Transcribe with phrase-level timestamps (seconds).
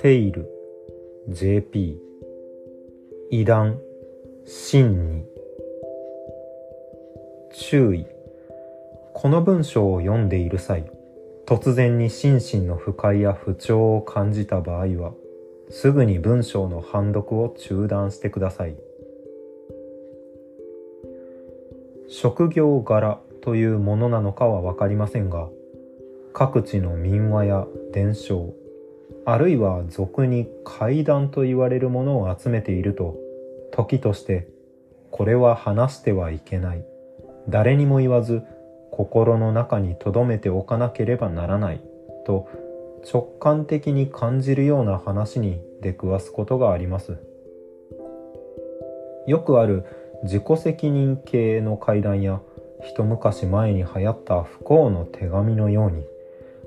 [0.00, 0.48] テイル
[1.28, 1.98] JP
[3.30, 3.80] 異談
[4.44, 5.24] 真に
[7.52, 8.06] 注意。
[9.14, 10.88] この文章を読んでいる際
[11.46, 15.12] 突然に心身の不快や不調を感じた場合は
[15.70, 18.76] すぐに文章の判読を中断してください。
[22.08, 25.48] 職業柄というものなのかは分かりませんが
[26.32, 28.54] 各地の民話や伝承
[29.24, 33.16] あるいは俗に怪談と言われるものを集めていると
[33.72, 34.48] 時として
[35.10, 36.84] これは話してはいけない。
[37.48, 38.42] 誰にも言わず
[38.90, 41.80] 心の中に留めておかなければならない。
[42.26, 42.48] と
[43.10, 47.16] 直感的に感じるような話に出くわすことがあります。
[49.26, 49.84] よくある
[50.24, 52.40] 自己責任系の怪談や
[52.82, 56.04] 一昔前に流行った不幸の手紙のように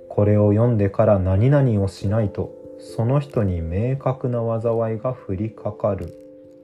[0.10, 6.14] これを読んでから何々をしないとその人に明確な災いが降りかかる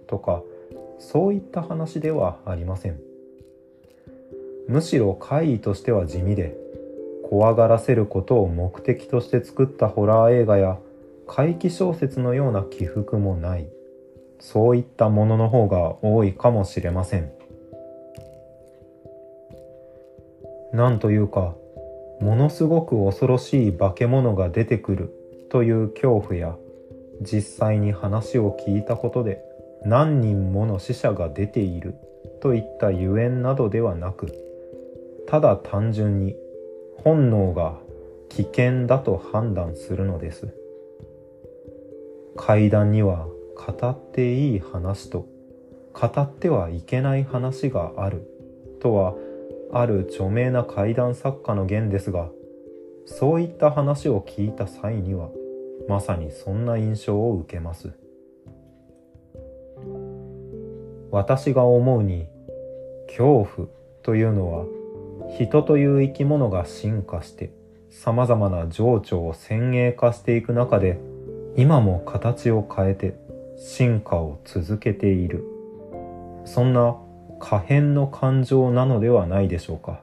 [0.07, 0.41] とか
[0.99, 2.99] そういった話ではありません。
[4.67, 6.57] むしろ怪異としては地味で
[7.29, 10.77] 怖がらせることを目的として作ったホラー映画や
[11.27, 13.69] 怪奇小説のような起伏もない。
[14.39, 17.31] そういったものの方が多いかもしれません。
[20.77, 21.55] なんというか
[22.21, 25.11] ものすごく恐ろしい化け物が出てくる
[25.49, 26.55] という恐怖や
[27.19, 29.41] 実際に話を聞いたことで
[29.83, 31.95] 何人もの死者が出ている
[32.43, 34.31] といったゆえんなどではなく
[35.27, 36.35] ただ単純に
[37.03, 37.79] 本能が
[38.29, 40.53] 危険だと判断するのです。
[42.35, 45.25] 階段には語っていい話と
[45.93, 48.27] 語ってはいけない話がある
[48.79, 49.15] とは
[49.71, 52.29] ある著名な怪談作家の言ですが
[53.05, 55.29] そういった話を聞いた際には
[55.87, 57.93] まさにそんな印象を受けます。
[61.11, 62.27] 私が思うに
[63.07, 63.67] 恐怖
[64.03, 64.65] というのは
[65.37, 67.51] 人という生き物が進化して
[67.89, 70.99] 様々な情緒を先鋭化していく中で
[71.55, 73.15] 今も形を変えて
[73.57, 75.45] 進化を続けている。
[76.45, 76.97] そんな
[77.39, 80.01] 可変の感情なのではないでしょうか。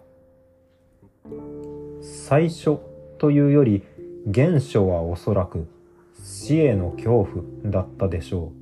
[2.01, 2.79] 最初
[3.19, 3.83] というより
[4.33, 5.67] 原初はおそらく
[6.23, 8.53] 死への恐怖だったでしょ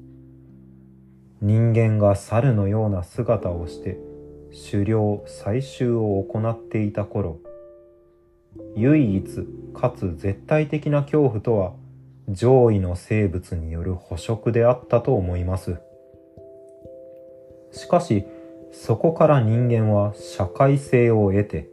[1.43, 1.45] う。
[1.45, 3.99] 人間が猿のような姿をして
[4.71, 7.41] 狩猟採集を行っていた頃
[8.77, 9.25] 唯一
[9.75, 11.73] かつ絶対的な恐怖とは
[12.29, 15.79] 上位の生物による捕食であったと思います。
[17.73, 18.25] しかし
[18.73, 21.69] そこから人間は社会性を得て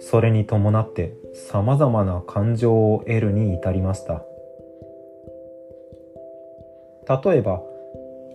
[0.00, 4.24] それに伴って様々な感情を得るに至りました。
[7.22, 7.62] 例えば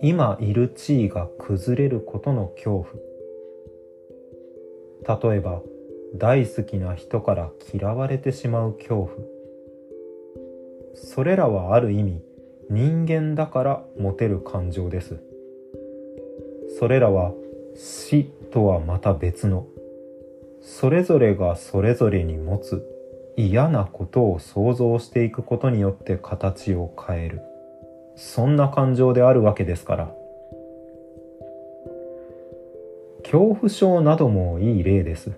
[0.02, 2.86] 今いる地位が崩れることの恐
[5.06, 5.28] 怖。
[5.30, 5.62] 例えば
[6.14, 9.10] 大好きな人から嫌われてしまう恐怖。
[10.94, 12.22] それらはある意味
[12.70, 15.18] 人間だから持てる感情です。
[16.78, 17.32] それらは
[17.76, 19.66] 死とはまた別の。
[20.60, 22.84] それぞれがそれぞれに持つ
[23.36, 27.42] 嫌なことを想像していくことによって形を変える。
[28.16, 30.14] そんな感情であるわけですから。
[33.22, 35.32] 恐怖症などもいい例です。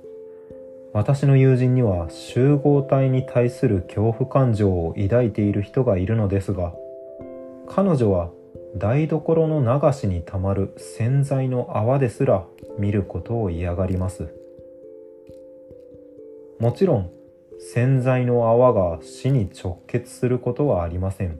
[0.92, 6.72] 私の友人には集合体に対する恐怖感情を抱いている人がいるのですが
[7.68, 8.30] 彼女は
[8.76, 12.44] 台所の流しにたまる洗剤の泡ですら
[12.78, 14.28] 見ることを嫌がります。
[16.60, 17.10] もちろん
[17.60, 21.38] 洗剤の泡が死に直結することはありません。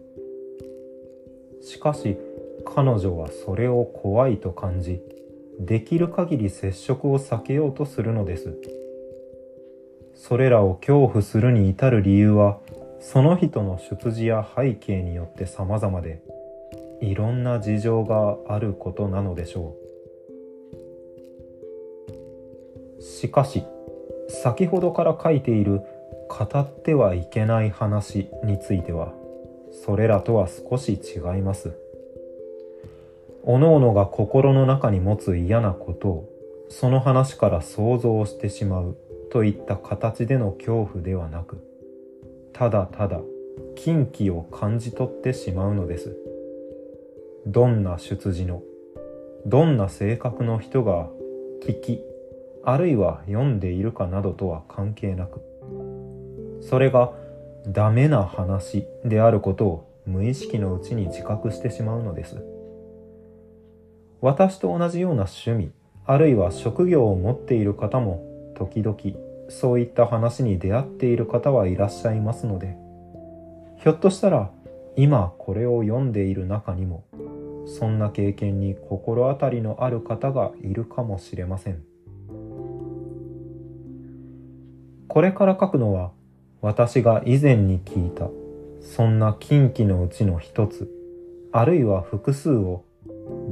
[1.61, 2.17] しかし
[2.65, 5.01] 彼女はそれを怖いと感じ
[5.61, 8.57] できる限り接触を避けようとするのです。
[10.15, 12.59] それらを恐怖するに至る理由は
[13.01, 16.21] その人の出自や背景によって様々で
[17.01, 19.77] いろんな事情があることなのでしょ
[22.99, 23.03] う。
[23.03, 23.65] しかし
[24.29, 25.81] 先ほどから書いている
[26.29, 29.15] 語ってはいけない話については
[29.85, 31.73] それらとは少し違います。
[33.45, 36.29] おのおのが心の中に持つ嫌なことを
[36.69, 38.97] その話から想像してしまう
[39.31, 41.59] といった形での恐怖ではなく
[42.53, 43.21] ただただ
[43.75, 46.17] 禁忌を感じ取ってしまうのです。
[47.47, 48.63] どんな出自の？
[49.47, 51.09] どんな性格の人が
[51.63, 52.01] 聞き
[52.65, 55.41] あるいは読んでいるかなどとは関係なく
[56.61, 57.13] それが
[57.67, 62.43] ダメな話であることを無意識のうちに自覚してしまうのです。
[64.21, 65.71] 私と同じような趣味
[66.05, 68.97] あるいは職業を持っている方も時々
[69.49, 72.77] そういった話に出会っている方はいらっしゃいますので
[73.77, 74.51] ひょっとしたら
[74.97, 77.05] 今これを読んでいる中にも
[77.69, 81.83] そんな経験に心当たりのある方がいるかもしれません。
[85.07, 86.13] これから書くのは
[86.61, 88.29] 私が以前に聞いた
[88.81, 90.91] そんな近畿のうちの一つ
[91.53, 92.85] あるいは複数を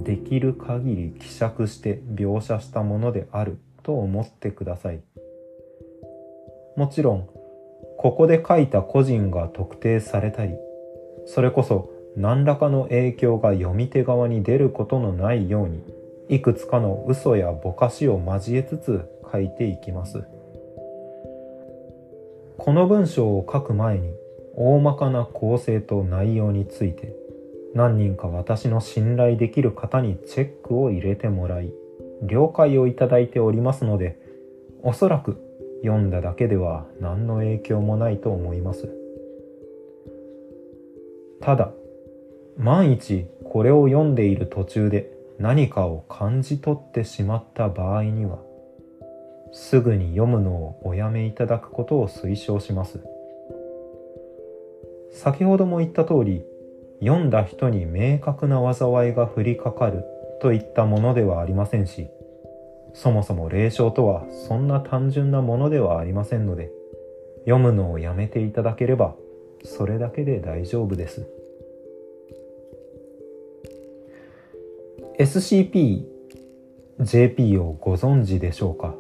[0.02, 5.00] できる限り希釈して描写したものであると思ってください。
[6.76, 7.28] もちろん
[7.98, 10.54] ここで書いた個人が特定されたり
[11.26, 15.82] それこそ何らかの影響が読み手側に出ることのないように
[16.28, 20.24] いくつかの嘘やぼかしを交えつつ書いていきます。
[22.58, 24.14] この文章を書く前に
[24.54, 27.14] 大まかな構成と内容について
[27.74, 31.70] 何人か私の信頼できる方にチェックを入れてもらい
[32.22, 34.18] 了解をいただいておりますので
[34.82, 35.38] おそらく
[35.82, 38.88] 読んだだけでは何の影響もないと思います。
[41.40, 41.70] ただ
[42.56, 48.38] 万一これを読んでいる途中で何かを感じ取ってしまった場合には
[49.53, 53.00] すぐに読むのをおやめいただくことを推奨します。
[55.17, 56.44] 先ほども言った通り
[57.00, 60.05] 読んだ人に明確な災いが降りかかる
[60.43, 62.09] といったものではありませんし
[62.93, 66.70] そもそも霊障とはそんな単純なものではありませんので
[67.44, 69.14] 読むのをやめていただければ
[69.64, 71.36] それだけで大丈夫です。
[75.18, 78.94] SCP-JP をご存知でしょうか？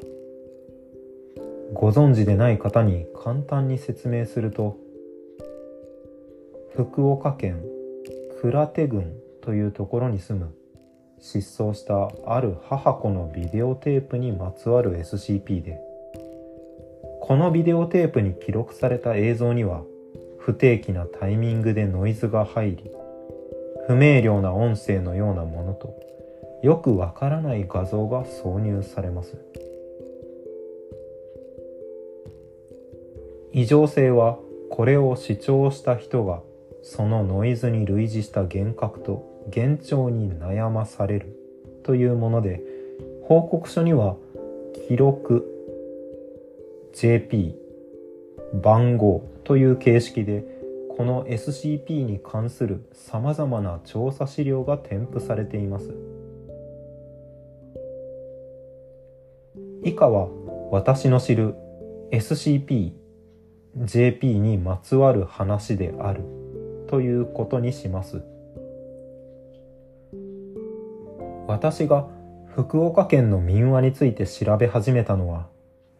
[1.74, 4.78] ご存知でない方に簡単に説明すると
[6.74, 7.62] 福岡県
[8.40, 10.54] 倉手郡というところに住む
[11.18, 15.78] 失踪したある母子のビデオテープにまつわる SCP で
[17.20, 19.82] このビデオテープに記録された映像には
[20.38, 22.90] 不定期なタイミングでノイズが入り
[23.86, 25.94] 不明瞭な音声のようなものと
[26.62, 29.36] よくわからない画像が挿入されます。
[33.52, 34.38] 異常性は
[34.70, 36.42] これを視聴した人が
[36.82, 39.24] そのノイズに類似した幻覚と
[39.54, 41.36] 幻聴に悩まされる
[41.82, 42.60] というもので
[43.22, 44.16] 報告書には
[44.88, 45.44] 記録
[46.92, 47.54] JP
[48.62, 50.44] 番号という形式で
[50.96, 55.94] この SCP に関する様々な調査資料が添付されています。
[59.84, 60.28] 以下は
[60.70, 61.54] 私の知る
[62.10, 62.92] SCP
[63.76, 66.22] JP にまつわる話である
[66.88, 68.22] ということにします。
[71.46, 72.08] 私が
[72.54, 75.48] 福岡県の民話について調べ始めたのは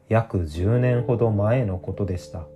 [0.08, 2.46] 約10年ほど前のことでした。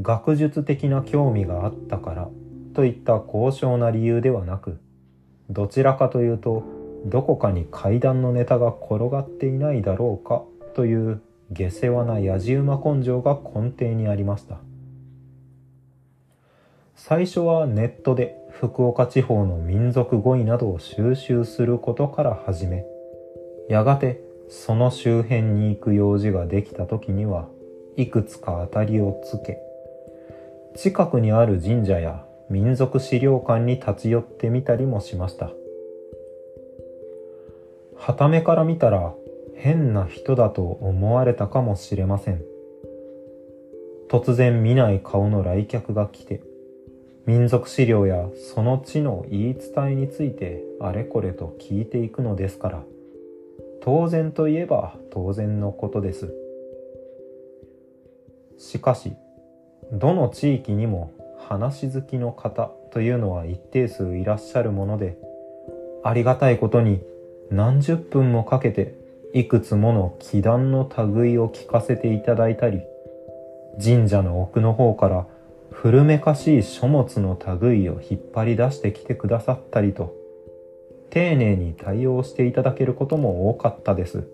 [0.00, 2.28] 学術的な興味があったから
[2.74, 4.78] といった高尚な理由ではなく
[5.48, 6.62] どちらかというと
[7.06, 10.42] どこかに階段のネタが転がっていないだろうか
[10.74, 14.58] という下世話なやじ馬根性が根底にありました。
[17.02, 22.84] 最初はネットで福岡地方の民族語彙などを収集することから始め
[23.70, 24.20] やがて
[24.50, 27.48] その周辺に行く用事ができた時には
[27.96, 29.58] いくつか当たりをつけ
[30.76, 35.50] 近くにある神社や民族資料館に立ち寄ってみたりもしました。
[37.96, 39.14] はためから見たら
[39.54, 42.42] 変な人だと思われたかもしれません。
[44.08, 46.42] 突然見ない顔の来客が来て
[47.26, 52.82] 民族資料やその地の言い伝えについてあれこれと聞いていくのですから。
[53.82, 56.34] 当然といえば当然のことです。
[58.58, 59.12] しかし
[59.92, 65.16] どの地域にも話好きの方というのは一定数いらっしゃるもので
[66.04, 67.02] ありがたいことに
[67.50, 68.94] 何十分もかけて
[69.34, 72.82] いくつもの祈願の類を聞かせていただいたり
[73.82, 75.26] 神社の奥の方から
[75.70, 80.14] 古めかしい書物の類を引っ張り出してきてくださったりと、
[81.08, 84.28] 丁寧に対応していただけることも多かったです。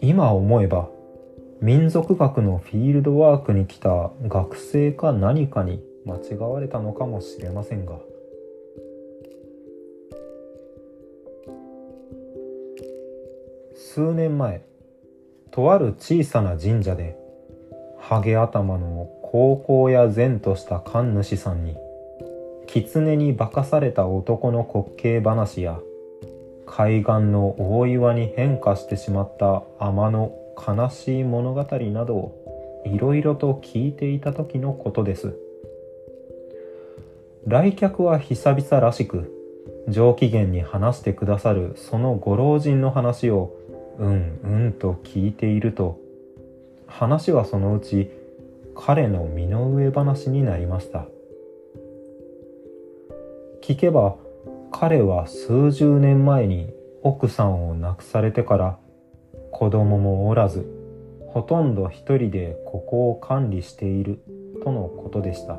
[0.00, 0.88] 今思えば、
[1.64, 7.94] 民族学のフィールドワークに来た学生か何かに間違われたのかもしれませんが、
[13.74, 14.60] 数年前
[15.52, 17.16] とある小さな神社で
[17.98, 21.78] ハゲ頭の高校や善とした神主さんに
[22.66, 25.80] 狐に化かされた男の滑稽話や
[26.66, 35.36] 海岸の大岩に変化してしまった天の悲しい物語などをいろいろと聞いていた時のことです。
[37.46, 39.30] 来客は久々らしく
[39.88, 43.54] 上機嫌に話してくださるそのご老人の話を
[43.98, 46.00] うんうんと聞いていると
[46.86, 48.10] 話はそのうち
[48.74, 51.06] 彼の身の上話になりました。
[53.62, 54.16] 聞けば
[54.72, 58.78] 彼は数十年前に奥さんを亡くされてから
[59.54, 60.68] 子供もおらず
[61.28, 64.20] ほとんど一人でここを管理している
[64.64, 65.58] とのことでした。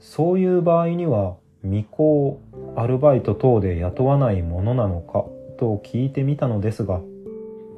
[0.00, 2.40] そういう場合には巫女を
[2.74, 5.26] アルバイト等で雇わないものなのか
[5.58, 7.02] と聞いてみたのですが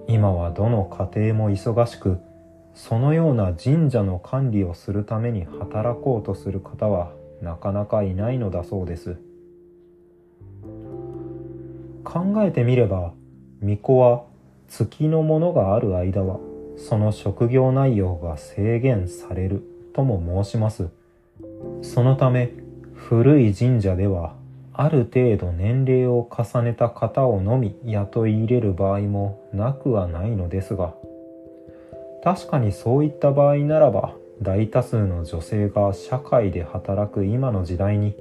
[0.06, 2.18] 今はどの家庭も忙しく
[2.74, 7.12] そのような神社の管理をするために働こうとする方は
[7.42, 9.16] なかなかいないのだそうです。
[12.04, 13.12] 考えてみれば
[13.64, 14.24] 巫女は
[14.68, 16.38] 月のものがある間は
[16.76, 19.62] その職業内容が制限される
[19.94, 20.90] とも申します。
[21.80, 22.52] そのため
[22.94, 24.34] 古い神社では
[24.74, 30.94] ある程度年齢を重ねた方をのみ雇い入れる場合もなくはないのですが
[32.22, 38.16] 確かにそういった場合ならば大多数の女性が社会で働く今の時代に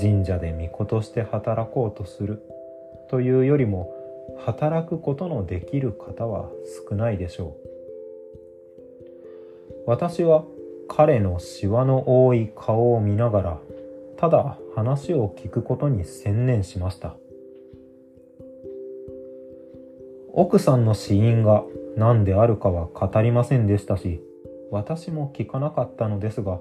[0.00, 2.42] 神社で巫女として働こうとする
[3.10, 4.01] というよりも
[4.38, 6.48] 働くことのできる方は
[6.88, 7.72] 少ないでしょう。
[9.86, 10.44] 私は
[10.88, 13.58] 彼のシワの多い顔を見ながら
[14.16, 17.16] ただ話を聞くことに専念しました。
[20.34, 21.62] 奥さんの死因が
[21.96, 24.22] 何であるかは語りませんでしたし
[24.70, 26.58] 私も聞かなかったのですが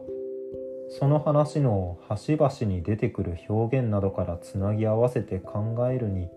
[0.99, 6.27] その話の端々に出てくる表現などからつなぎ合わせて考えるに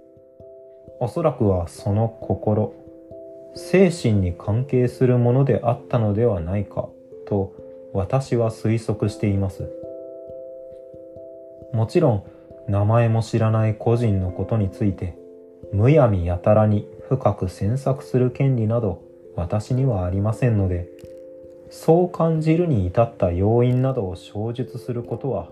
[1.00, 2.74] おそらくはその心
[3.54, 6.88] 精神に関係するものであったのではないか
[7.26, 7.54] と
[7.92, 9.70] 私は推測しています。
[11.72, 12.24] もちろん
[12.68, 15.16] 名前も知らない個人のことについて
[15.72, 19.02] むやみやたらに深く詮索する権利など
[19.36, 20.88] 私にはありませんので
[21.70, 25.48] そう感じるに至った要因などを詳述することは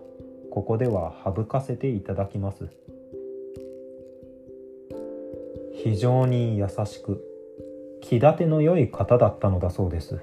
[0.50, 2.68] ここでは省かせていただきます。
[5.82, 7.24] 非常に優しく
[8.00, 10.20] 気立ての良い方だったのだそうです。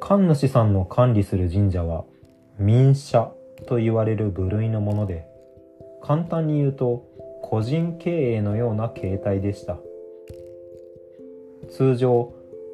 [0.00, 2.04] 神主さんの管理する神社は
[2.58, 3.32] 民社
[3.66, 5.26] と言われる部類のもので
[6.02, 7.04] 簡単に言うと
[7.42, 9.78] 個人経営のような形態でした。
[11.70, 12.32] 通常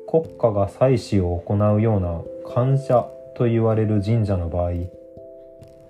[0.08, 2.20] 国家が祭祀を行うような
[2.54, 4.72] 官社と言われる神社の場合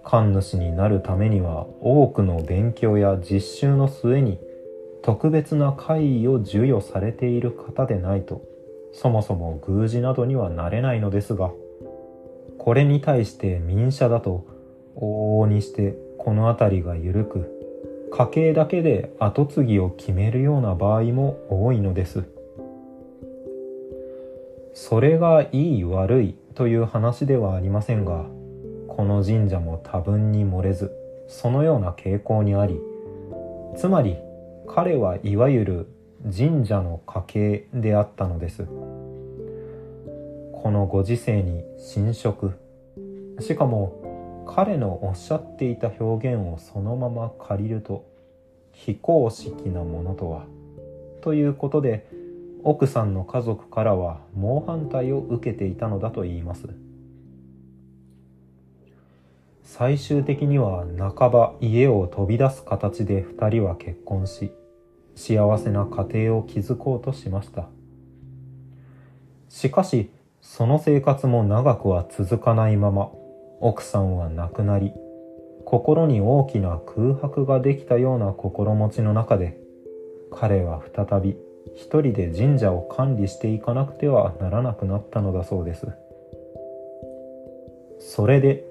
[0.04, 4.38] 神主になるためには多くの勉強や実習の末に
[5.02, 8.42] 特別な会位を授与されている方でないと
[8.92, 11.50] そもそも宮司などにはなれないのですが
[12.58, 14.46] これに対して民社だと
[14.96, 17.58] 往々にしてこの辺りが緩く
[18.12, 22.24] 家計だけで跡継ぎを決めるような場合も多いのです。
[24.74, 28.26] それがいい悪いという話ではありませんが
[28.88, 30.92] この神社も多分に漏れず
[31.28, 32.80] そのような傾向にあり
[33.76, 34.16] つまり
[34.74, 35.86] 彼はいわゆる
[36.34, 38.64] 神社の家系であったのです。
[38.64, 38.70] こ
[40.70, 42.54] のご時世に侵食。
[43.38, 48.06] しかも彼のおっしゃっていた表現をそのまま借りると
[48.72, 50.46] 非公式なものとは。
[51.20, 52.08] ということで
[52.64, 56.70] 奥さんの家族からは猛反対を受けていたのだといいます。
[59.64, 64.50] 最終的には半ば家を飛び出す形で2人は結婚し
[65.14, 67.68] 幸せな家庭を築こうとしました。
[69.48, 73.10] しかしその生活も長くは続かないまま
[73.60, 74.92] 奥さんは亡くなり
[75.64, 79.58] 心に大きな空白ができたような心持ちの中で
[80.32, 81.36] 彼は再び
[81.76, 85.86] 一人で神社を管理していかなくてはならなくなったのだそうです。
[88.00, 88.64] それで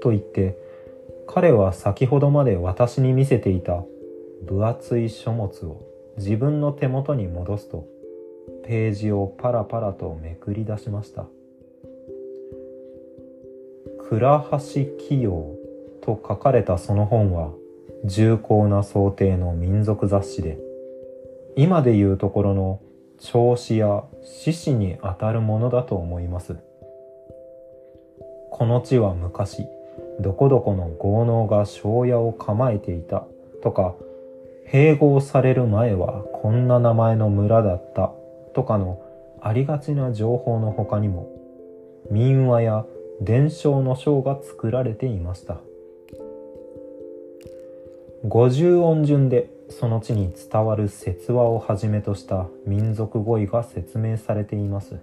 [0.00, 0.56] と言って
[1.26, 3.84] 彼は先ほどまで私に見せていた
[4.44, 5.82] 分厚い書物を
[6.16, 7.86] 自分の手元に戻すと
[8.64, 11.26] ページをパラパラとめくり出しました。
[14.08, 14.58] 倉橋
[14.98, 15.54] 企業
[16.02, 17.52] と書かれたその本は
[18.04, 20.58] 重厚な想定の民族雑誌で
[21.56, 22.80] 今でいうところの
[23.18, 26.56] 調子や獅子にあたるものだと思います。
[28.50, 29.66] この地は昔
[30.20, 33.24] どこどこの豪農が庄屋を構えていた
[33.62, 33.94] とか
[34.68, 38.12] 併合される前はこんな名前の村だった
[38.54, 39.00] とかの
[39.40, 41.28] ありがちな情報の他にも
[42.10, 42.86] 民話や
[43.20, 45.60] 伝承の章が作られていました。
[48.24, 54.96] 五十音順でその地に伝わる説話をはじめとした民族語彙が説明されています。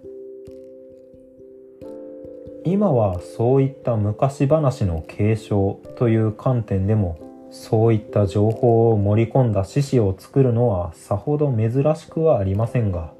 [2.65, 7.17] 今はそういった昔話の継承という観点でも
[7.51, 13.11] そういった情報を盛り込んだ獅子を作るのはさほど珍しくはありませんが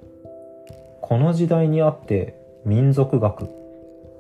[1.02, 3.50] この時代にあって民族学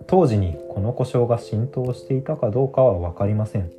[0.07, 3.71] 当時にこの故障が浸透していたかどうかは分かりません。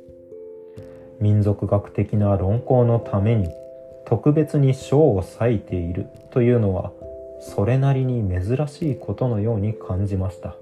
[1.19, 3.49] 民族学的な論考のために
[4.05, 6.91] 特別に章を割いているというのは
[7.41, 10.55] それなりに珍しいことのように感じました。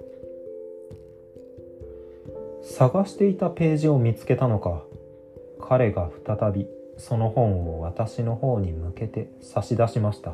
[2.64, 4.84] 探していたページを見つけたのか
[5.60, 10.34] 彼が再びその本を私の方に向けて差し出しました。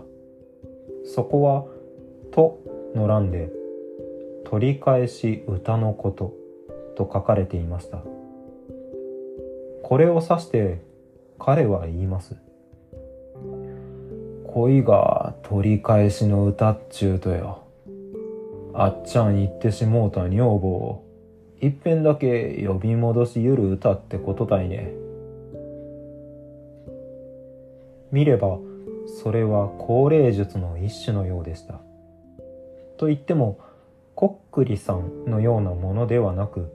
[1.05, 1.65] そこは
[2.32, 2.60] 「と」
[2.96, 3.51] の欄で
[4.46, 6.34] 「取り返し歌のこと」
[6.96, 8.00] と書かれていました。
[9.84, 10.79] これを指して
[11.38, 12.36] 彼は言います
[14.48, 17.60] 恋が取り返しの歌っちゅうとよ。
[18.74, 21.03] あっちゃん言ってしもうた女房を。
[21.62, 25.04] いっぺんだけ呼び戻しゆる歌ってことたいね。
[28.15, 28.60] 見れば
[29.22, 31.81] それは高齢術の一種のようでした。
[32.98, 33.60] と言っても
[34.15, 36.72] こっくりさんのようなものではなく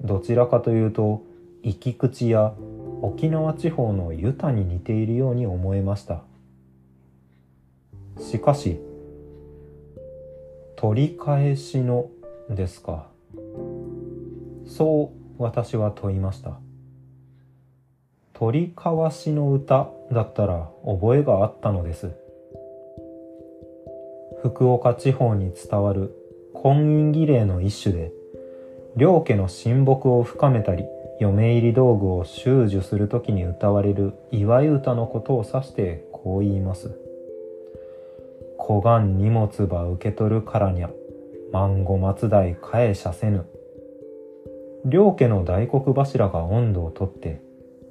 [0.00, 1.24] どちらかというと
[1.64, 2.54] 行き口や
[3.02, 6.22] 沖縄地方のユタに似ているように思えました。
[8.20, 8.78] しかし
[10.76, 12.10] 取り返しの
[12.48, 13.08] ですか。
[14.66, 16.60] そう私は問いました。
[18.40, 22.10] 取り交わしの歌だったら覚えがあったのです
[24.42, 26.16] 福岡地方に伝わる
[26.54, 28.12] 婚姻儀礼の一種で
[28.96, 30.84] 両家の親睦を深めたり
[31.20, 36.98] 嫁入り道具を収受するときに歌われる祝い歌のことを指してこう言います。
[38.56, 40.90] 小願荷物ば受け取るからにゃ、
[41.52, 43.44] 万語松代返しゃせぬ。
[44.86, 47.42] 両家の大黒柱が温度をとって、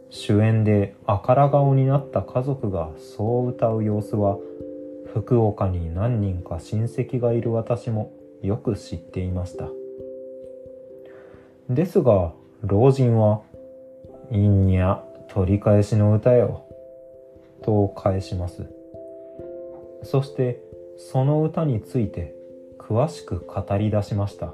[0.10, 4.38] 主演であから顔になった家族がそう歌う様子は、
[5.13, 9.67] 福岡に何人か親戚がいる私もよく知っていました。
[11.69, 13.41] ですが、老人は、
[14.32, 16.63] いんにゃ、取り返しの歌よ、
[17.62, 18.65] と返します。
[20.04, 20.62] そして、
[20.98, 22.36] その歌について
[22.78, 24.54] 詳しく語り出しました。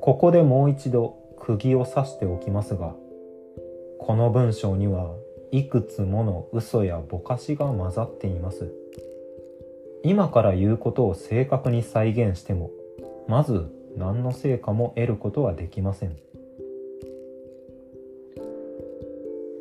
[0.00, 2.94] ここでもう一度釘を刺しておきますが、
[3.98, 5.14] この文章には
[5.50, 8.72] いくつもの嘘やぼかしが混ざっています。
[10.04, 12.70] 今から言うことを正確に再現しても、
[13.26, 16.16] まず何の成果も得ることはできません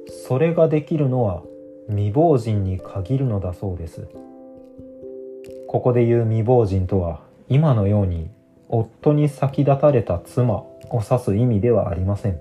[0.07, 1.43] それができるのは
[1.87, 4.07] 未亡人に限るのだそうです
[5.67, 8.29] ここで言う未亡人とは今のように
[8.69, 12.39] 夫に先立たれた妻を指す意味ではありません。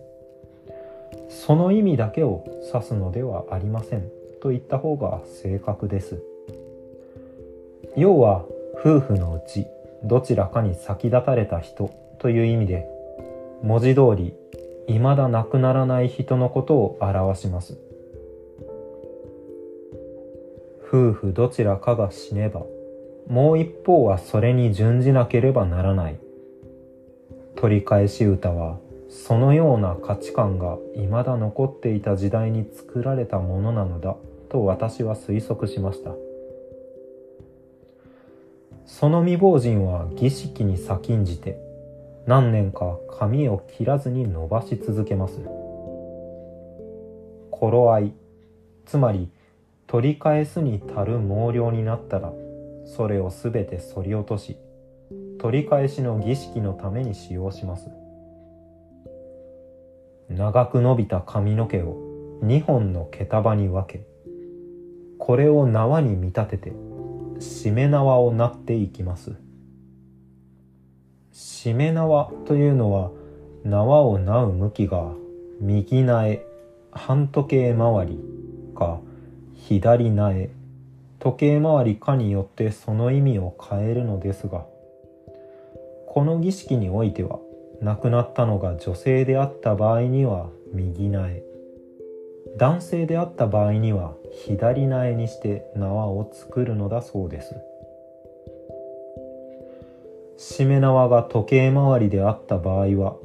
[1.28, 4.08] その意味だけを指すのではありません。
[4.40, 6.22] と言った方が正確です。
[7.96, 9.66] 要は夫婦のうち
[10.04, 12.86] どちらかに先立たれた人という意味で
[13.62, 14.34] 文字通り
[14.86, 17.78] 未だ亡くならない人のことを表します。
[20.86, 22.62] 夫婦どちらかが死ねば
[23.28, 26.18] もう一方はそれに準じなければならない。
[27.56, 28.78] 取り返し歌は
[29.10, 34.16] そのような価値観が未だ残っていた時代に作られたものなのだ
[34.48, 36.12] と私は推測しました。
[38.86, 41.58] その未亡人は儀式に先んじて
[42.26, 45.38] 何年か髪を切らずに伸ばし続けます。
[47.50, 48.12] 頃合い
[48.86, 49.28] つまり
[49.86, 52.32] 取り返すに足る毛量になったら
[52.96, 54.56] それをすべて剃り落とし
[55.38, 57.88] 取り返しの儀式のために使用します
[60.28, 61.96] 長く伸びた髪の毛を
[62.42, 64.06] 2本の毛束に分け
[65.18, 66.72] これを縄に見立てて
[67.40, 69.36] しめ縄をなっていきます。
[71.32, 73.10] しめ縄というのは
[73.64, 75.12] 縄をなう向きが
[75.60, 76.40] 右苗
[76.90, 78.18] 半時計回り
[78.74, 79.00] か
[79.54, 80.50] 左苗
[81.20, 84.66] 時計回りかによってその意味を変えるのですが
[86.08, 87.38] この儀式においては
[87.80, 91.42] 亡くなったのが女性であった場合には右苗。
[92.56, 94.14] 男性であった場合には
[94.46, 97.54] 左苗にして縄を作るのだそうです。
[100.38, 103.16] しめ縄が時計回りであった場合は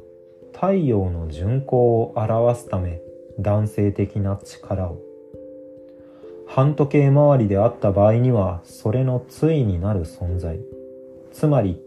[0.52, 3.00] 太陽の巡行を表すため
[3.40, 4.98] 男性的な力を
[6.46, 10.58] 半時計回りであった場合にはそれの対になる存在。
[11.32, 11.80] つまり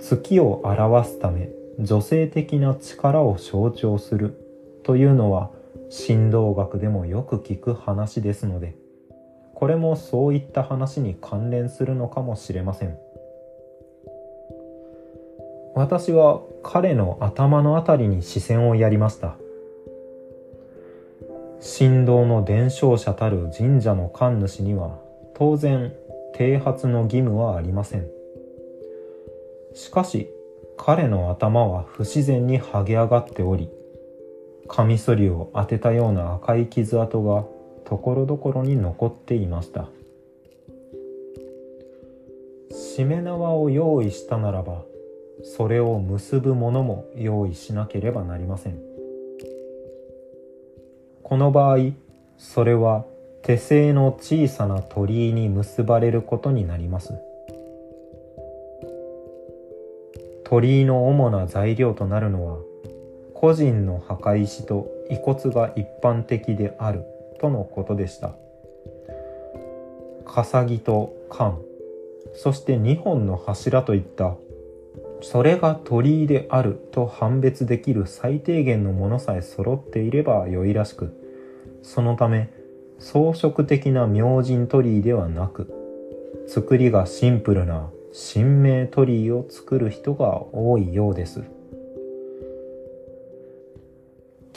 [0.00, 4.36] 月を表すため女性的な力を象徴する
[4.82, 5.50] というのは
[5.88, 8.74] 振動学でもよく聞く話ですので
[9.54, 12.98] これもそういった話に関連するのかもしれません。
[15.74, 19.36] 私は彼の頭のあたりに視線をやりました。
[21.60, 24.98] 神道の伝承者たる神社の神主には
[25.34, 25.92] 当然
[26.34, 28.06] 剃髪の義務はありません。
[29.74, 30.30] しかし
[30.78, 33.68] 彼の頭は不自然に剥げ上がっており
[34.68, 37.44] カミソリを当てたような赤い傷跡が
[37.84, 39.88] ところどころに残っていました。
[42.72, 44.82] しめ縄を用意したならば
[45.42, 48.89] それを結ぶものも用意しなければなりません。
[51.30, 51.92] この場合
[52.38, 53.04] それは
[53.44, 57.14] 手製の小さな鳥居に結ばれることになります。
[60.42, 62.58] 鳥居の主な材料となるのは
[63.32, 67.04] 個人の墓石と遺骨が一般的である
[67.40, 68.34] とのことでした。
[70.26, 71.60] 笠木と缶
[72.34, 74.34] そして2本の柱といった
[75.22, 81.19] それが鳥居であると判別できる最低限のものさえ揃っていれば良いらしく
[81.82, 82.50] そのため
[82.98, 85.72] 装飾的な明神鳥居ではなく
[86.46, 91.42] 作りがシンプルな神明鳥居を作る人が多いようです。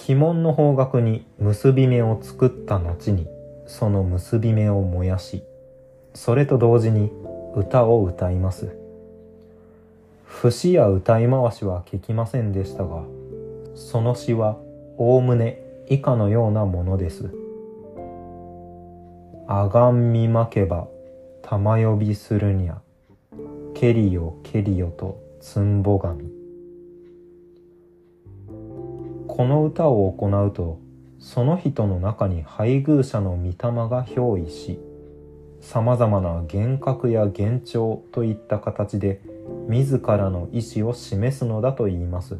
[0.05, 3.25] 鬼門の方角に結び目を作った後に
[3.67, 5.43] その結び目を燃やし
[6.13, 7.09] それと同時に
[7.55, 8.75] 歌を歌います。
[10.25, 13.03] 節や歌い回しは聞きませんでしたが
[13.75, 14.57] その詩は
[14.97, 17.33] おおむね以下のようなものです。
[19.45, 20.87] あがんみまけば
[21.41, 22.81] 玉呼びするにゃ
[23.73, 26.31] けりよけりよとつんぼ神
[29.27, 30.79] この歌を行うと
[31.19, 33.53] その人の中に配偶者の御霊
[33.89, 34.79] が憑依し
[35.59, 39.21] さまざまな幻覚や幻聴といった形で
[39.67, 42.37] 自らの意志を示すのだと言います。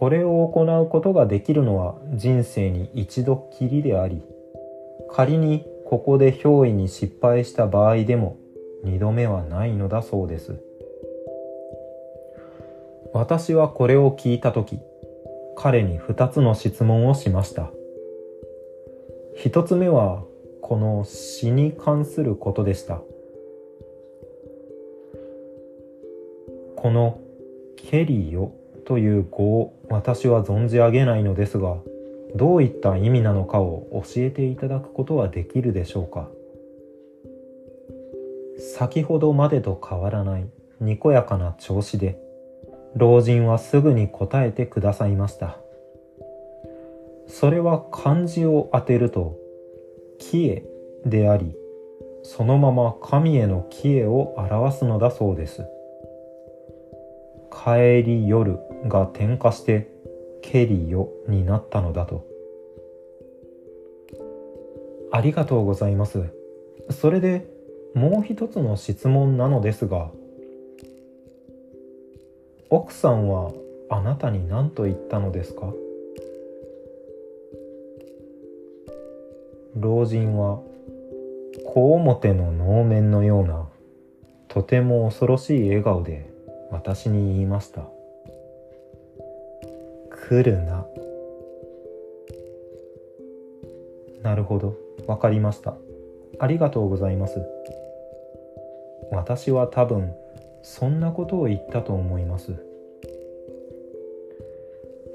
[0.00, 4.22] これを行うことができるのは人生に一度きりであり、
[5.10, 8.38] 仮にここで憑依に失敗した場合でも
[8.82, 10.58] 二度目はないのだそうです。
[13.12, 14.78] 私はこれを聞いたとき、
[15.54, 17.70] 彼に二つの質問をしました。
[19.36, 20.24] 一つ目は、
[20.62, 23.02] この死に関することでした。
[26.76, 27.20] この
[27.76, 31.76] ケリよという語を私は存じ上げないのですが
[32.34, 36.28] どういった意味なのかを教えていただくことはできるでしょうか。
[38.76, 40.46] 先ほどまでと変わらない
[40.80, 42.18] にこやかな調子で
[42.94, 45.58] 老人はすぐに答えてくださいました。
[47.26, 49.36] それは漢字を当てると
[50.18, 50.64] 「キエ」
[51.06, 51.56] であり
[52.22, 55.64] そのまま神へのキエを表すのだそうです。
[57.50, 59.90] 帰り夜が転化して
[60.42, 62.26] ケリヨになったのだと。
[65.12, 66.24] ありがとうございます。
[66.90, 67.46] それで
[67.94, 70.10] もう一つの質問なのですが、
[72.68, 73.50] 奥さんは
[73.88, 75.72] あなたに何と言ったのですか？
[79.76, 80.60] 老人は
[81.64, 83.68] 小表の能面のような
[84.48, 86.28] とても恐ろしい笑顔で
[86.70, 87.88] 私に言いました
[90.30, 90.86] 来るな。
[94.22, 94.76] なるほど。
[95.08, 95.74] わかりました。
[96.38, 97.42] ありがとうございます。
[99.10, 100.14] 私は多分
[100.62, 102.54] そんなことを言ったと思います。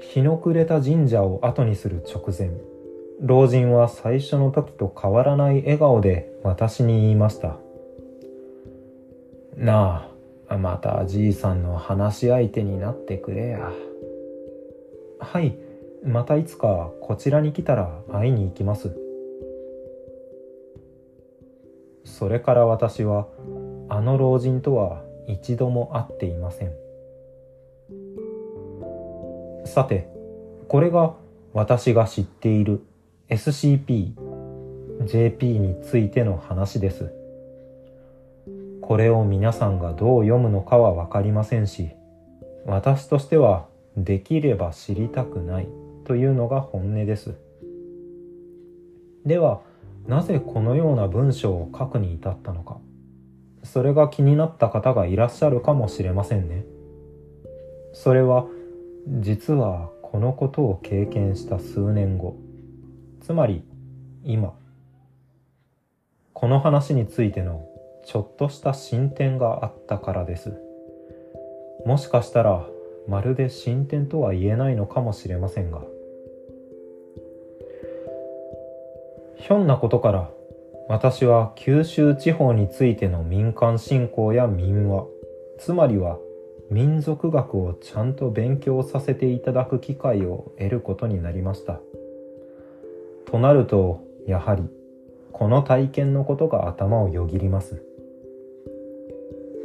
[0.02, 2.50] 日の暮れた神社を後にする直前
[3.22, 7.56] 老人は最初の時と変わらない笑顔で私に言いました。
[9.56, 10.10] な
[10.46, 13.72] あまたじいさんの話し相手になってくれや。
[15.32, 15.58] はい、
[16.04, 18.96] またいつかこちらに来たら会いに行きます。
[22.04, 23.26] それから私は
[23.88, 26.72] あの老人とは一度も会っていません。
[29.64, 30.08] さて
[30.68, 31.14] これが
[31.52, 32.82] 私が知っている
[33.28, 34.12] SCP
[35.06, 37.12] JP についての話です。
[38.80, 41.90] これを皆さんがどう読むのかは分かりませんし
[42.64, 45.68] 私としてはできれば知りたくない
[46.04, 47.34] というのが本音です。
[49.24, 49.60] では
[50.06, 52.78] なぜこのような文章を書くに至ったのか。
[53.64, 56.64] それが気になった方がいらっしゃるかもしれませんね。
[57.92, 58.46] それは
[59.08, 62.36] 実はこのことを経験した数年後。
[63.20, 63.64] つまり
[64.24, 64.54] 今。
[66.32, 67.66] この話についての
[68.04, 70.60] ちょっとした進展があったからです。
[71.84, 72.66] もしかしたら
[73.08, 75.82] まるで進展とは言えないのかもしれませんが
[79.36, 80.30] ひょんなことから
[80.88, 85.06] 私は九州地方についての民間信仰や民話
[85.58, 86.18] つまりは
[86.70, 91.80] 民族学をちゃんと勉強させていただく機会を得ることになりました。
[93.26, 94.64] となるとやはり
[95.32, 97.82] この体験のことが頭をよぎります。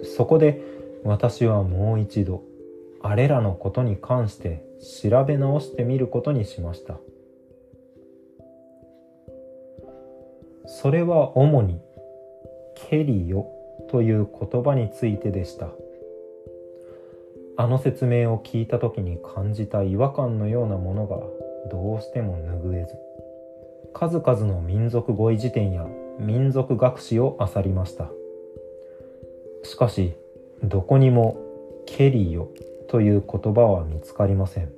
[0.03, 0.61] そこで
[1.03, 2.43] 私はもう一度
[3.03, 4.63] あれらのことに関して
[5.01, 6.97] 調べ直してみることにしました。
[10.65, 11.81] それは主に
[12.75, 13.47] ケリヨ
[13.89, 15.69] という言葉についてでした。
[17.57, 21.17] あの説明を聞いた時に感じた違和感のようなものが
[21.69, 22.95] どうしても拭えず
[23.93, 25.85] 数々の民族語彙辞典や
[26.17, 28.09] 民族学史を漁りました。
[29.63, 30.13] しかし
[30.63, 31.37] どこにも
[31.85, 32.49] ケリヨ
[32.91, 34.69] という言葉は見つかりません。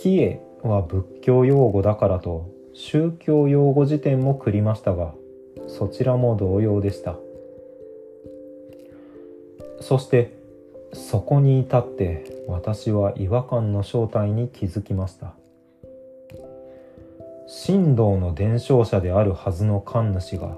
[0.00, 5.12] キエは仏教用語だからと宗教用語辞典も繰りましたが
[5.66, 7.16] そちらも同様でした。
[9.82, 10.32] そして
[10.94, 15.34] そこに至って私は違和感の正体に気づきました。
[17.66, 20.56] 神道の伝承者であるはずの神主が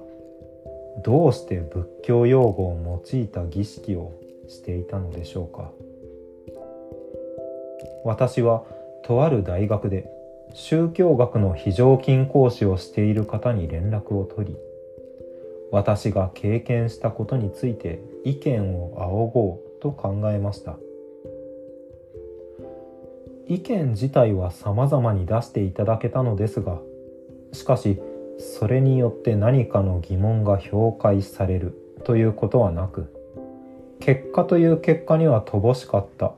[1.03, 4.13] どうして仏教用語を用いた儀式を
[4.51, 5.71] していたのでしょうか。
[8.05, 8.65] 私は
[9.05, 10.11] とある大学で
[10.53, 14.57] 宗教学の非常勤講師をしている方に連絡を取り
[15.71, 20.77] 私が経験したことについて意見を仰ごうと考えました。
[23.47, 26.79] 意見自体は様々に出していただけたのですが
[27.53, 28.01] しかし
[28.39, 33.13] それによって何かの疑問が評価されるということはなく
[34.01, 36.33] 結果という結果には乏しかった。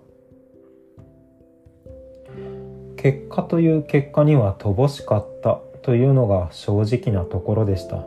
[2.97, 5.61] 結果という結果には乏しかった。
[5.83, 8.07] というのが正直なところでした。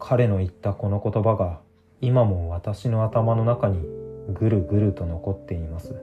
[0.00, 1.60] 彼の言ったこの言葉が
[2.00, 3.78] 今も私の頭の中に
[4.34, 5.94] ぐるぐると残っています。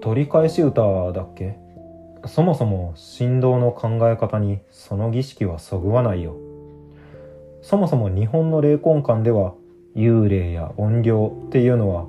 [0.00, 1.56] 取り返し歌だっけ？
[2.26, 6.34] そもそも振動の考え方にその儀式はそぐわないよ。
[7.62, 9.54] そもそも日本の霊魂観では
[9.94, 11.12] 幽霊や怨霊
[11.48, 12.06] っていうのは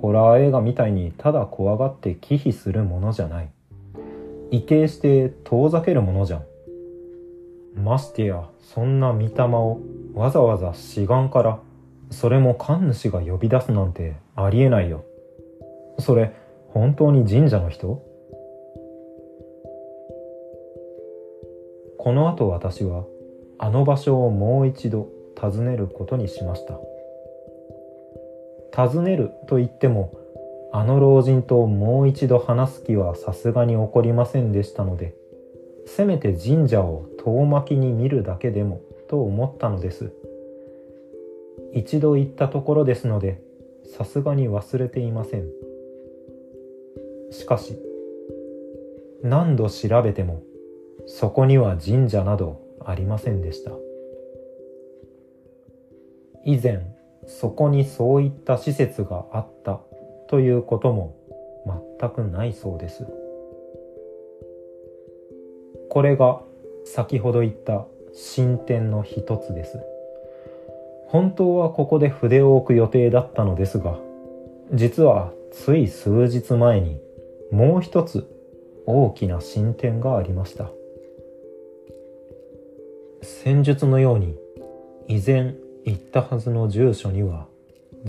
[0.00, 3.50] ホラー映画みたいにただ怖がって忌避するものじゃない。
[4.50, 6.44] 畏敬して遠ざけるものじゃん。
[7.74, 9.80] ましてや、そんな御霊を
[10.14, 11.58] わざわざ志願から、
[12.10, 15.04] それも神主が呼び出すなんてありえないよ。
[15.98, 16.32] それ、
[16.68, 18.02] 本当に神社の人？
[21.96, 23.04] この後私は、
[23.62, 25.08] あの場所をもう一度
[25.40, 26.80] 訪ねることにしました。
[28.72, 30.12] 尋ねると言っても
[30.72, 35.14] あの老人ともう一度話す気はさすがに起こりませんでしたので
[35.86, 40.12] せめて神社を遠巻きに見るだけでもと思ったのです
[41.74, 43.42] 一度行ったところですので
[43.96, 45.46] さすがに忘れていません
[47.30, 47.78] しかし
[49.22, 50.42] 何度調べても
[51.06, 53.72] そこには神社などありませんでした。
[56.44, 56.84] 以前
[57.26, 59.80] そこにそういった施設があった
[60.28, 61.14] ということも
[62.00, 63.06] 全くないそうです。
[65.88, 66.40] これが
[66.84, 69.78] 先ほど言った進展の一つです。
[71.06, 73.98] 本当はここで筆を置く予定だったのですが
[74.72, 76.98] 実はつい数日前に
[77.50, 78.26] もう一つ
[78.86, 80.70] 大きな進展がありました。
[83.22, 84.36] 戦術のように
[85.06, 87.46] 依然行ったはずの住所には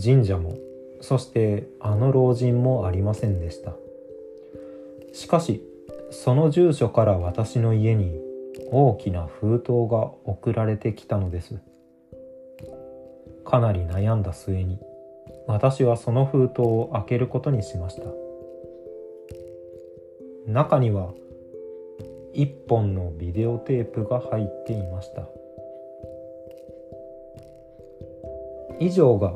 [0.01, 0.57] 神社も
[1.01, 3.73] そしてあの老人もありませんでした。
[5.13, 5.61] しかし
[6.09, 8.19] その住所から私の家に
[8.71, 11.59] 大きな封筒が送られてきたのです。
[13.45, 14.79] かなり悩んだ末に
[15.47, 18.03] 私はその封筒を開けることにしました。
[20.47, 21.13] 中には
[22.33, 25.27] 一本のビデオテープが入っていました。
[28.79, 29.35] 以上が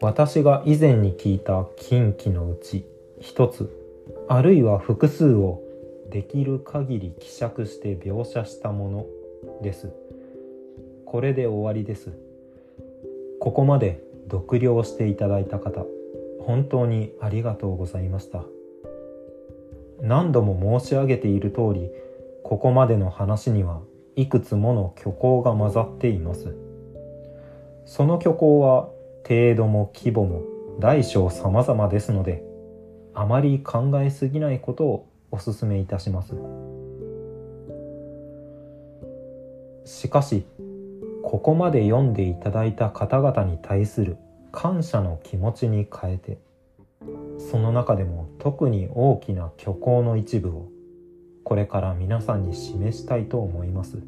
[0.00, 2.86] 私が以前に聞いた近畿のうち
[3.20, 3.68] 一つ
[4.28, 5.60] あるいは複数を
[6.08, 9.06] できる限り希釈して描写したもの
[9.62, 9.92] です。
[11.04, 12.12] これで終わりです。
[13.40, 15.84] ここまで読了していただいた方
[16.40, 18.44] 本当にありがとうございました。
[20.00, 21.90] 何度も申し上げている通り
[22.50, 23.80] ここまでの話には
[24.16, 26.56] いくつもの虚構が混ざっています。
[27.84, 28.88] その虚構は
[29.22, 30.42] 程度も規模も
[30.80, 32.42] 大小様々ですので
[33.14, 36.34] あまり考えすぎないことをお勧めいたします。
[39.84, 40.44] しかし
[41.22, 44.16] ここまで読んでいただいた方々に対する
[44.50, 46.38] 感謝の気持ちに変えて
[47.38, 50.68] その中でも特に大きな虚構の一部を
[51.44, 53.98] これから皆さんに示したいと思います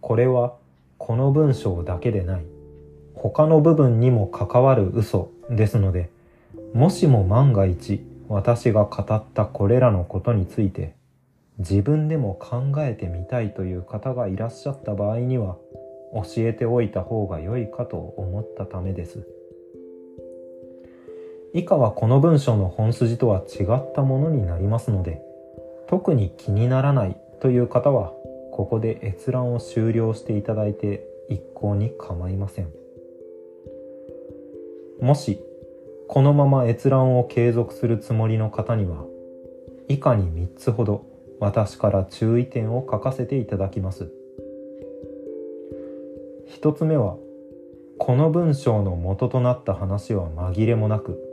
[0.00, 0.54] これは
[0.98, 2.44] この文章だけでない
[3.14, 6.10] 他の部分にも関わる嘘ですので
[6.72, 10.94] もしも万が一私が語ったこれらのことについて
[11.58, 15.56] 自分でも考えてみたいという方がいらっしゃった場合には
[16.12, 19.26] 教えておいた方が良いかと思ったためです。
[21.52, 25.20] 以下はこの文章の本筋とは違ったものになりますので
[25.88, 28.12] 特に気にならないという方は
[28.52, 32.68] ここで閲覧を終了していただいて一向に構いません。
[35.00, 35.40] もし
[36.08, 39.04] このまま閲覧を継続するつもりの方には
[39.88, 41.06] 以下に3つほど
[41.40, 44.12] 私から注意点を書かせていただきます。
[46.60, 47.16] 1つ目は
[47.98, 51.29] この文章の元となった話は紛れもなく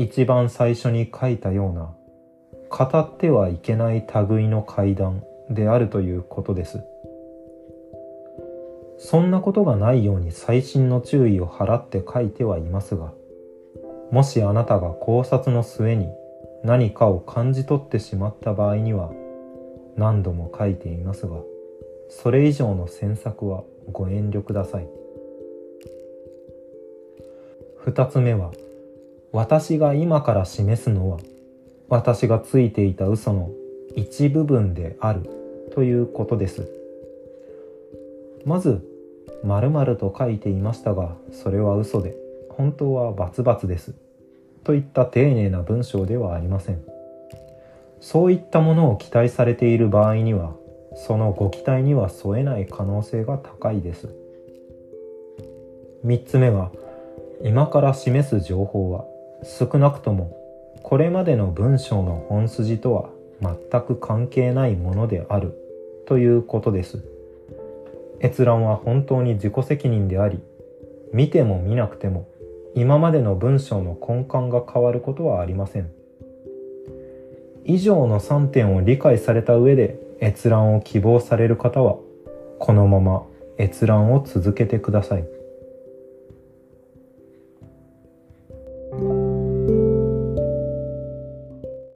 [0.00, 1.92] 一番最初に書いたような
[2.70, 6.84] 語ってはいけない類の階段であるということです。
[8.98, 13.12] そんなことがないように細心の注意を払って書いてはいますが
[14.10, 16.08] もしあなたが考察の末に
[16.64, 19.12] 何かを感じ取ってしまった場合には
[19.96, 21.36] 何度も書いていますが
[22.08, 24.88] それ以上の詮索はご遠慮ください。
[27.76, 28.50] 二つ目は
[29.32, 31.18] 私が今から示すのは
[31.88, 33.50] 私がついていた嘘の
[33.94, 35.28] 一部分である
[35.74, 36.70] ということです。
[38.44, 38.82] まず
[39.44, 42.16] 〇〇と書いていましたがそれは嘘で
[42.50, 43.94] 本当はバツバツです。
[44.64, 46.82] といった丁寧な文章ではありません。
[48.00, 50.54] そういったものを期待されている場合には
[50.94, 54.08] そのご期待には添えない可能性が高いです。
[56.04, 56.70] 3つ目は
[57.42, 59.04] 今から示す情報は
[59.42, 60.36] 少なくとも
[60.82, 65.54] これまでの文章の本筋とは全く関係ないものである
[66.06, 67.04] ということです。
[68.20, 70.40] 閲覧は本当に自己責任であり
[71.12, 72.26] 見ても見なくても
[72.74, 75.90] 今までの文章の根幹が変わることはありません。
[77.64, 81.98] 以上の3点を理解された上で閲覧を希望される方は
[82.58, 83.26] このまま
[83.58, 85.37] 閲覧を続けてください。